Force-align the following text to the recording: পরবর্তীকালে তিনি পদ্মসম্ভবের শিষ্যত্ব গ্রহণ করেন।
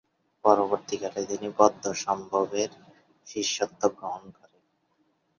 পরবর্তীকালে 0.45 1.21
তিনি 1.25 1.47
পদ্মসম্ভবের 1.57 2.69
শিষ্যত্ব 3.27 3.81
গ্রহণ 3.97 4.23
করেন। 4.37 4.63